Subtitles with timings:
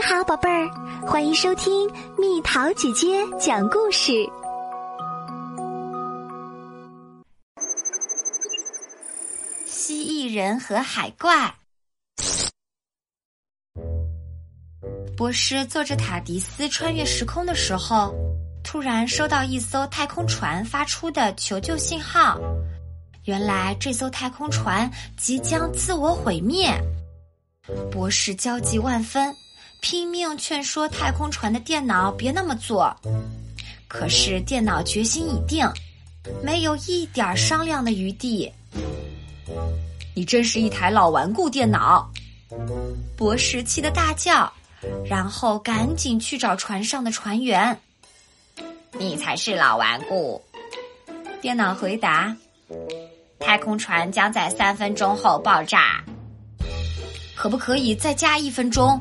[0.00, 0.66] 你好，宝贝儿，
[1.06, 1.86] 欢迎收听
[2.18, 4.12] 蜜桃姐姐讲故事。
[9.66, 11.54] 蜥蜴人和海怪。
[15.18, 18.14] 博士坐着塔迪斯穿越时空的时候，
[18.64, 22.40] 突然收到一艘太空船发出的求救信号。
[23.26, 26.72] 原来这艘太空船即将自我毁灭。
[27.92, 29.30] 博士焦急万分，
[29.80, 32.94] 拼命劝说太空船的电脑别那么做。
[33.88, 35.68] 可是电脑决心已定，
[36.42, 38.50] 没有一点商量的余地。
[40.14, 42.08] 你真是一台老顽固电脑！
[43.16, 44.52] 博士气得大叫，
[45.04, 47.76] 然后赶紧去找船上的船员。
[48.98, 50.40] 你才是老顽固！
[51.40, 52.36] 电脑回答
[53.40, 56.04] ：“太空船将在三分钟后爆炸。”
[57.34, 59.00] 可不可以再加一分钟？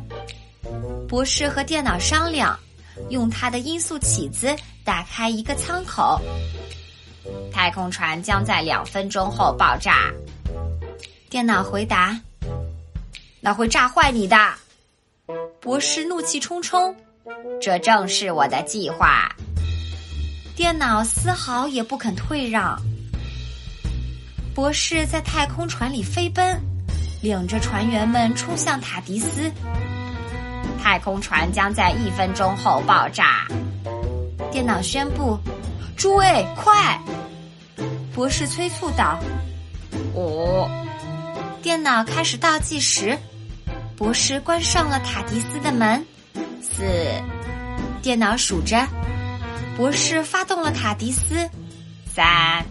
[1.10, 2.58] 博士和电脑商量，
[3.10, 6.22] 用他的音速起子打开一个舱口。
[7.52, 10.12] 太空船将在两分钟后爆炸。
[11.28, 12.16] 电脑回答
[13.42, 14.38] ：“那会炸坏你的。”
[15.60, 16.96] 博士怒气冲冲
[17.60, 19.28] ：“这正是我的计划。”
[20.56, 22.80] 电脑丝毫也不肯退让。
[24.54, 26.62] 博士在太空船里飞奔。
[27.22, 29.52] 领着船员们冲向塔迪斯，
[30.82, 33.46] 太空船将在一分钟后爆炸。
[34.52, 35.38] 电脑宣布
[35.96, 37.00] ：“诸位，快！”
[38.16, 39.20] 博士催促道
[40.16, 40.68] ：“五。”
[41.62, 43.18] 电脑开始倒计时。
[43.96, 46.04] 博士关上了塔迪斯的门。
[46.62, 46.84] 四。
[48.02, 48.88] 电脑数着。
[49.76, 51.50] 博士发动了塔迪斯。
[52.06, 52.66] 三。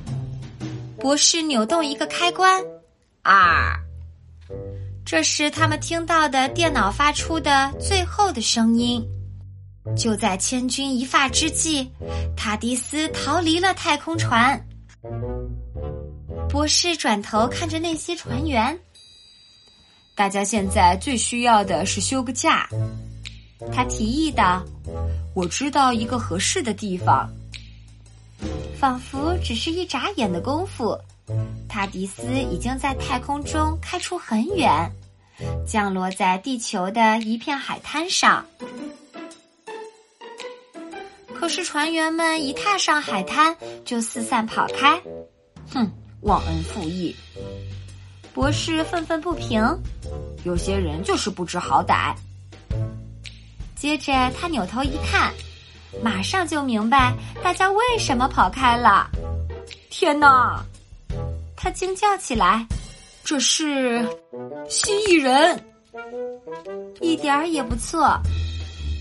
[0.99, 2.61] 博士扭动一个开关。
[3.23, 3.88] 二。
[5.11, 9.03] 这是他们听到的电脑发出的最后的声音。
[9.97, 11.91] 就在千钧一发之际，
[12.37, 14.63] 塔迪斯逃离了太空船。
[16.47, 18.79] 博士转头看着那些船员，
[20.15, 22.69] 大家现在最需要的是休个假。
[23.73, 24.63] 他提议道
[25.35, 27.27] ：“我知道一个合适的地方。”
[28.79, 30.95] 仿佛只是一眨眼的功夫。
[31.69, 34.91] 塔迪斯已经在太空中开出很远，
[35.67, 38.45] 降落在地球的一片海滩上。
[41.35, 45.01] 可是船员们一踏上海滩就四散跑开，
[45.73, 45.89] 哼，
[46.23, 47.15] 忘恩负义！
[48.35, 49.63] 博士愤愤不平。
[50.45, 52.15] 有些人就是不知好歹。
[53.77, 55.33] 接着他扭头一看，
[56.03, 59.09] 马上就明白大家为什么跑开了。
[59.91, 60.65] 天哪！
[61.69, 62.67] 他惊叫起来
[63.23, 64.03] ：“这是
[64.71, 65.63] 蜥蜴人！
[66.99, 68.19] 一点儿也不错，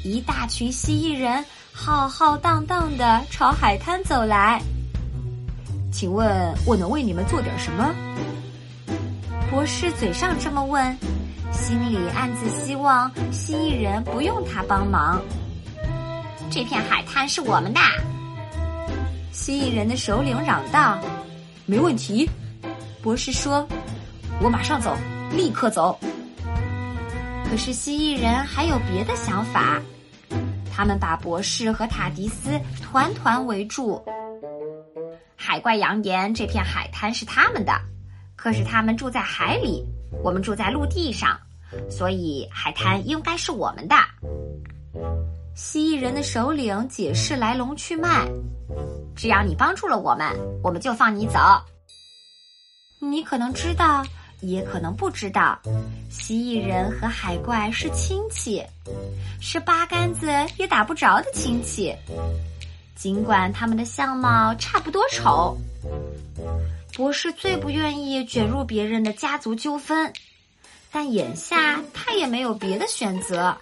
[0.03, 1.41] 一大群蜥蜴人
[1.71, 4.61] 浩浩荡荡的朝海滩走来。
[5.93, 7.95] 请问我能为你们做点什么？”
[9.49, 10.93] 博士嘴上这么问，
[11.53, 15.21] 心里暗自希望蜥蜴人不用他帮忙。
[16.51, 17.79] 这片海滩是我们的，
[19.31, 20.99] 蜥蜴人的首领嚷道
[21.65, 22.29] ：“没问题。”
[23.07, 23.65] 博士说
[24.43, 24.93] ：“我马上走，
[25.31, 25.97] 立刻走。”
[27.49, 29.81] 可是蜥蜴人还有别的想法，
[30.69, 34.03] 他们把博士和塔迪斯团团围住。
[35.37, 37.71] 海怪扬言这片海滩是他们的，
[38.35, 39.85] 可是他们住在海里，
[40.21, 41.39] 我们住在陆地上，
[41.89, 43.95] 所以海滩应该是我们的。
[45.55, 48.27] 蜥蜴人的首领解释来龙去脉
[49.15, 50.29] ：“只要你帮助了我们，
[50.61, 51.39] 我们就放你走。”
[52.99, 54.03] 你可能知道，
[54.41, 55.59] 也可能不知道，
[56.09, 58.63] 蜥蜴人和海怪是亲戚，
[59.39, 60.27] 是八竿子
[60.57, 61.95] 也打不着的亲戚。
[62.95, 65.55] 尽管他们的相貌差不多丑，
[66.95, 70.11] 博士最不愿意卷入别人的家族纠纷，
[70.91, 73.55] 但眼下他也没有别的选择。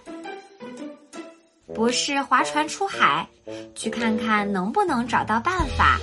[1.74, 3.28] 博士划船出海，
[3.76, 6.00] 去看看能不能找到办法。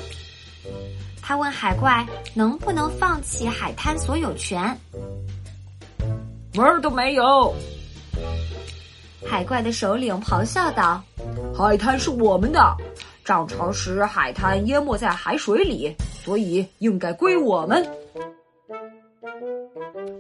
[1.22, 2.04] 他问海怪
[2.34, 4.76] 能不能放弃海滩所有权，
[6.52, 7.54] 门儿都没有。
[9.24, 11.02] 海怪的首领咆哮道
[11.56, 12.76] ：“海滩是我们的，
[13.24, 17.88] 涨潮时海滩淹没在海水里，所以应该归我们。”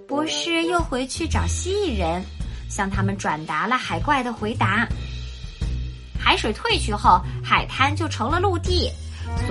[0.06, 2.22] 博士又回去找蜥蜴人，
[2.70, 4.86] 向他们转达了海怪的回答：
[6.18, 8.88] 海水退去后，海滩就成了陆地。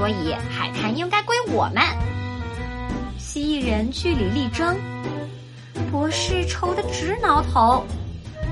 [0.02, 1.84] 所以海滩应该归我们。
[3.20, 4.76] 蜥蜴人据理力争，
[5.92, 7.86] 博士愁得直挠头。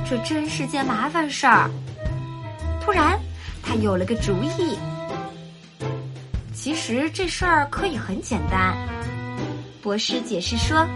[0.08, 1.68] 这真是件麻烦事儿。
[2.80, 3.20] 突然，
[3.64, 4.78] 他有了个主意。
[6.54, 8.78] 其实这事儿可以很简单。
[9.82, 10.88] 博士解释说，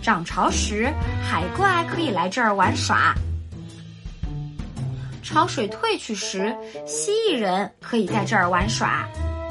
[0.00, 0.88] 涨潮时
[1.20, 3.12] 海怪可以来这儿玩耍；
[5.20, 6.56] 潮水退去时，
[6.86, 9.04] 蜥蜴人可以在这儿玩耍。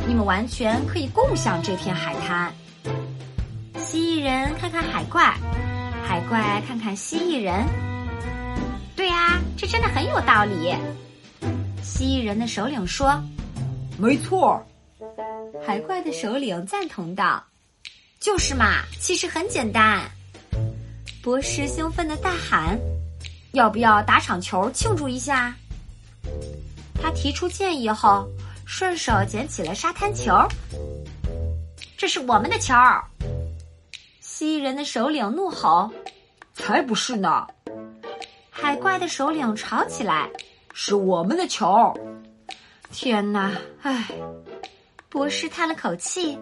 [0.08, 2.54] 你们完全可以共享这片海滩。
[3.78, 5.34] 蜥蜴人看看海怪，
[6.06, 7.66] 海怪看看蜥蜴人。
[8.96, 10.74] 对呀，这真的很有道理。
[11.82, 13.22] 蜥蜴人的首领说
[13.98, 14.62] ：“没错。”
[15.66, 17.44] 海怪的首领赞同道
[18.20, 20.02] ：“就是嘛，其实很简单。”
[21.24, 22.78] 博士兴奋的大喊
[23.54, 25.56] ：“要不要打场球庆祝一下？”
[27.02, 28.28] 他提出建议后。
[28.76, 30.34] 顺手捡起了沙滩球，
[31.96, 32.74] 这是我们的球。
[34.20, 35.92] 蜥蜴人的首领怒吼
[36.56, 37.46] ：“才不是呢！”
[38.50, 40.28] 海怪的首领吵起来
[40.74, 41.94] ：“是我们的球！”
[42.92, 43.52] 天哪！
[43.84, 44.08] 唉，
[45.08, 46.36] 博士叹了口气：“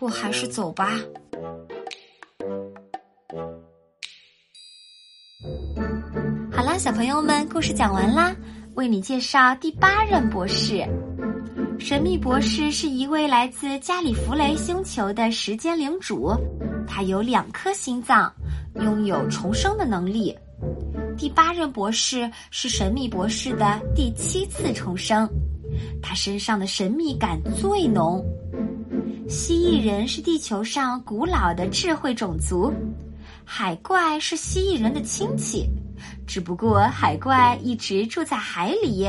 [0.00, 0.92] 我还是走吧。”
[6.50, 8.34] 好啦，小朋友们，故事讲完啦。
[8.74, 10.82] 为你介绍第八任博士。
[11.78, 16.34] 神秘博士是一位来自加里弗雷星球的时间领主，
[16.86, 18.30] 他有两颗心脏，
[18.82, 20.36] 拥有重生的能力。
[21.16, 25.28] 第八任博士是神秘博士的第七次重生，
[26.02, 28.24] 他身上的神秘感最浓。
[29.28, 32.72] 蜥蜴人是地球上古老的智慧种族，
[33.44, 35.64] 海怪是蜥蜴人的亲戚，
[36.26, 39.08] 只不过海怪一直住在海里。